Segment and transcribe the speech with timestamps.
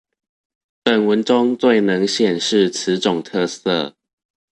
[0.81, 3.93] 本文中最能顯示此種特色